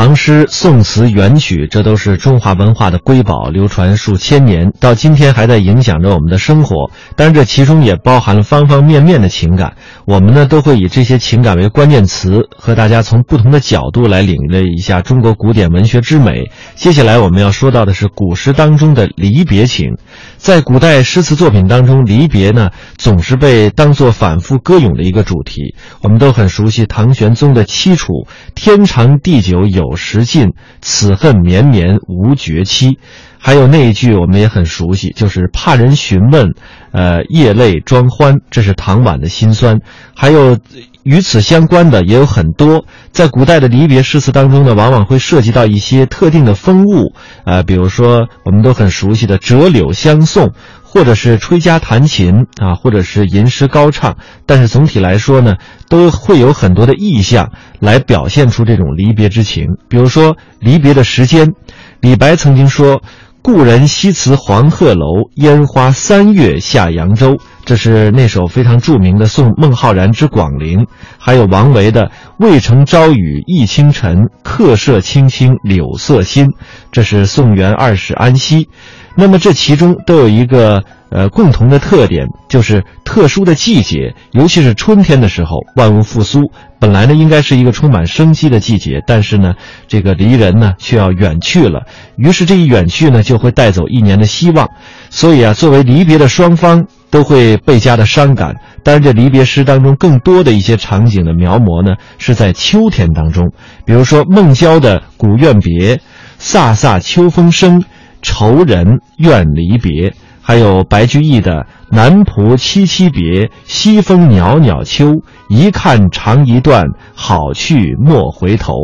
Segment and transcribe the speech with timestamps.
[0.00, 6.90] 唐诗、宋词、元曲，这都是中华文化的瑰宝，流传数千年，到今天还在影响着我们的生活。
[7.16, 9.74] 当然，这其中也包含了方方面面的情感。
[10.06, 16.50] 我们呢，都会以这些情感为关键词，和大家从不同的角度来领略一下中国古典文学之美。
[16.76, 19.98] 接下来我们要说到的是古诗当中的离别情。
[20.38, 25.74] 在古代诗词作品当中，离别呢总是被当作反复歌咏的一个主题。
[26.02, 28.26] 我们都很熟悉唐玄宗的凄楚
[28.56, 32.98] ：“天长地久有 有时尽，此恨绵绵无绝期。”
[33.42, 36.54] 还有那一句我们也很熟悉，就是“怕人询问，
[36.92, 39.80] 呃，夜泪装欢”，这是唐婉的心酸。
[40.14, 40.58] 还有
[41.04, 47.14] 与此相关的也有很多，在古代的离别诗词当中呢，往往会涉及到一些特定的风物，
[47.46, 50.52] 呃，比如说我们都很熟悉的折柳相送，
[50.92, 54.16] 或者是吹笳弹琴啊，或者是吟诗高唱。
[54.44, 55.54] 但是总体来说呢，
[55.88, 59.76] 都会有很多的意象来表现出这种离别之情。
[59.88, 61.54] 比如说离别的时间，
[62.00, 63.00] 李白曾经说。
[63.42, 67.38] 故人西辞黄鹤楼，烟花三月下扬州。
[67.64, 70.86] 这是那首非常著名的送孟浩然之广陵，
[71.18, 72.10] 还有王维的
[72.40, 76.48] “渭城朝雨浥轻尘，客舍青青柳色新”，
[76.90, 78.66] 这是宋元二使安西。
[79.14, 86.50] 那么这其中都有一个呃共同的特点，就是特殊的季节，尤其是春天的时候，万物复苏。
[86.78, 89.52] 本来呢应该是一个充满生机的季节，但是呢，
[89.86, 91.82] 这个离人呢却要远去了。
[92.16, 94.66] 于是这一远去呢，就会带走一年的希望。
[95.10, 98.56] 所以啊，作为离别的双方，都会倍加的伤感。
[98.82, 103.52] 当然，这离别诗当中更多的一些场景的描摹呢，是在秋天当中，
[103.84, 105.96] 比如说孟郊的《古怨别》，
[106.40, 107.84] 飒飒秋风生。
[108.22, 115.22] 愁人怨离别，还有白居易的“南浦凄凄别，西风袅袅秋。
[115.48, 116.84] 一看长一段，
[117.14, 118.74] 好去莫回头。”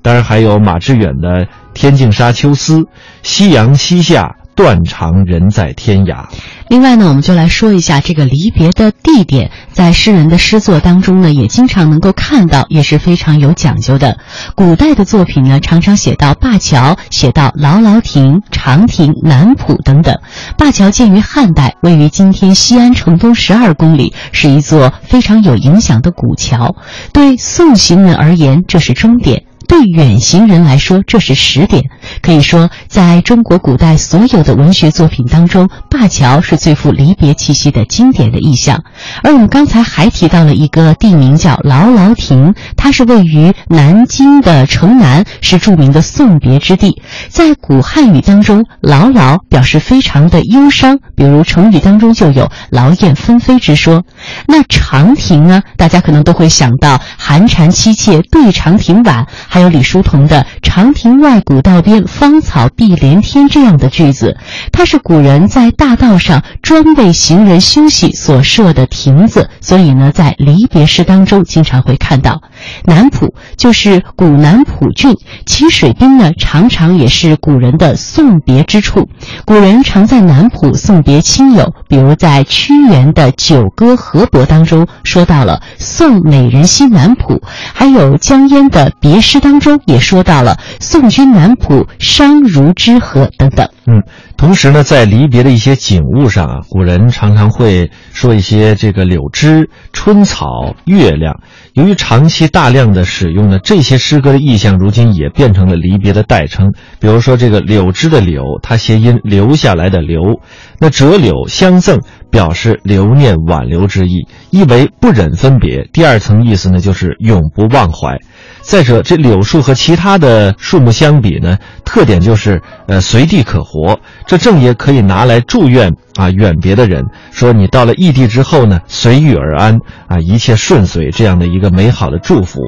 [0.00, 1.44] 当然，还有马致远的
[1.74, 2.78] 《天净沙·秋思》
[3.22, 6.24] ，“夕阳西下，断肠人在天涯。”
[6.68, 14.18] 另外呢，我们就来说一下这个离别的地点，在诗人的诗作当中呢，也经常能够看到，也是非常有讲究的。
[14.56, 20.18] 古代的作品呢，常常写到灞桥，写到劳劳亭、长亭、南浦等等。
[20.58, 26.74] 灞桥建于汉代，位于今天西安城东十二公里，是一座非常有影响的古桥。
[27.12, 29.44] 对送行人而言，这是终点。
[29.68, 31.84] 对远行人来说，这是始点。
[32.22, 38.82] 可以说，在中国古代所有的文学作品当中，灞桥是最富离别气息的经典的意象。
[39.22, 47.02] 而我们刚才还提到了一个地名叫劳劳亭，它是位于南京的城南，是著名的送别之地。
[47.28, 54.04] 在古汉语当中，劳劳表示非常的忧伤，比如成语当中就有劳燕分飞之说。
[54.46, 59.26] 那长亭呢，大家可能都会想到寒蝉凄切对长亭晚。
[59.56, 64.36] 还有李叔同的“长亭外，古道边，芳草碧连天”这样的句子，
[64.70, 72.42] 它是古人在大道上专为行人休息所设的亭子，所以呢，在离别诗当中经常会看到。
[72.84, 75.14] 南浦就是古南浦郡，
[75.46, 79.08] 其水滨呢，常常也是古人的送别之处。
[79.44, 87.40] 古人常在南浦送别亲友，比如在屈原的《九歌河伯》当中说到了“送美人兮南浦”，
[87.72, 89.40] 还有江淹的别诗。
[89.40, 93.68] 当中也说到了“送君南浦，伤如之何”等等。
[93.86, 94.02] 嗯，
[94.36, 101.40] 同时呢，在离别的一些景物上啊，古人常常会说一些这个柳枝、春草、月亮。
[101.72, 106.72] 由于长期大量的使用呢，这些诗歌的意象，如今也变成了离别的代称。
[107.00, 110.40] 比如说这个柳枝的柳，它谐音留下来的留。
[110.78, 112.00] 那折柳相赠，
[112.36, 115.88] 表示留念挽留之意，意为不忍分别。
[115.90, 118.18] 第二层意思呢，就是永不忘怀。
[118.60, 129.78] 再者，这柳树和其他的树木相比呢，特点就是呃随地可活，这正也可以拿来祝愿啊远别的人，说你到了异地之后呢，随遇而安
[130.08, 132.60] 啊，一切顺遂，这样的一个美好的祝福。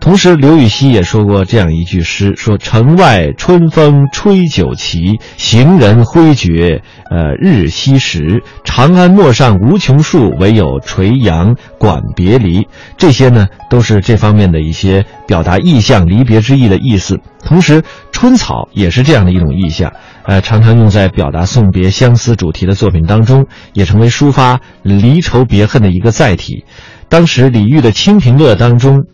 [0.00, 8.42] 同时，刘禹锡也说过这样一句诗：说城外春风吹酒旗，行人挥绝呃日西时。
[8.64, 12.66] 长安陌上无穷树，唯有垂杨管别离。
[12.96, 17.20] 这些呢，都是这方面的一些表达意象、离别之意的意思。
[17.44, 19.92] 同时，春草也是这样的一种意象，
[20.24, 26.64] 呃，常常用在表达送别、相思主题的作品当中，也成为抒发离愁别恨的一个载体。
[27.08, 29.04] 当时李煜的《清平乐》当中。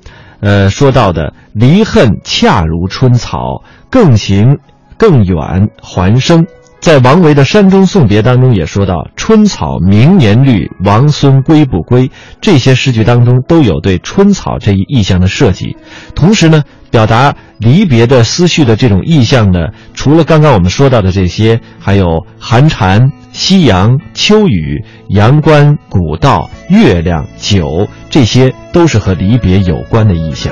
[0.43, 4.57] 呃，说到的离恨恰如春草，更行
[4.97, 6.47] 更远还生。
[6.81, 12.11] 在王维的《山中送别》当中也说到“春草明年绿，王孙归不归”，
[12.41, 15.77] 这些诗句当中都有对春草这一意象的设计。
[16.15, 30.51] 同时呢，表达离别的思绪的这种意象呢，除了刚刚我们说到的这些，还有寒蝉、夕阳、秋雨、阳关、古道、月亮、酒，这些都是和离别有关的意象。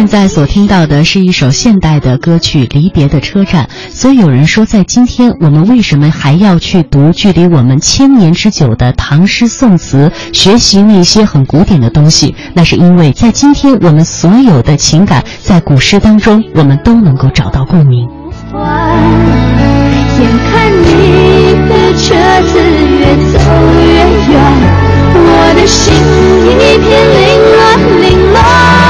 [0.00, 12.34] 现在所听到的是一首现代的歌曲《离别的车站》，所以有人说，在今天我们为什么还要去读距离我们千年之久的唐诗宋词，学习那些很古典的东西？
[12.54, 18.08] 那是因为在今天我们所有的情感，在古诗当中，我们都能够找到共鸣。
[18.54, 18.58] 眼
[20.50, 22.14] 看你的车
[22.48, 23.04] 子越
[23.34, 23.38] 走
[23.76, 24.00] 越
[24.32, 24.40] 远，
[25.12, 25.92] 我的心
[26.46, 27.20] 一片凌
[27.52, 27.60] 乱
[28.00, 28.89] 凌乱。